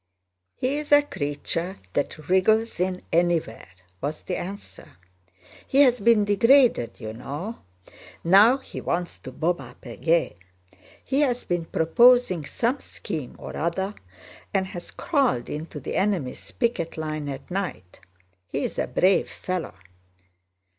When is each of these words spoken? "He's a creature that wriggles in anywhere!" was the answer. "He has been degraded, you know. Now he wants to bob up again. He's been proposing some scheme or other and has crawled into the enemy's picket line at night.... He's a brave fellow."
"He's 0.55 0.91
a 0.91 1.03
creature 1.03 1.77
that 1.93 2.27
wriggles 2.27 2.79
in 2.79 3.03
anywhere!" 3.13 3.67
was 4.01 4.23
the 4.23 4.35
answer. 4.35 4.93
"He 5.67 5.81
has 5.81 5.99
been 5.99 6.25
degraded, 6.25 6.99
you 6.99 7.13
know. 7.13 7.59
Now 8.23 8.57
he 8.57 8.81
wants 8.81 9.19
to 9.19 9.31
bob 9.31 9.61
up 9.61 9.85
again. 9.85 10.33
He's 11.05 11.43
been 11.43 11.65
proposing 11.65 12.45
some 12.45 12.79
scheme 12.79 13.35
or 13.37 13.55
other 13.55 13.93
and 14.55 14.65
has 14.65 14.89
crawled 14.89 15.51
into 15.51 15.79
the 15.79 15.95
enemy's 15.95 16.49
picket 16.49 16.97
line 16.97 17.29
at 17.29 17.51
night.... 17.51 17.99
He's 18.47 18.79
a 18.79 18.87
brave 18.87 19.29
fellow." 19.29 19.75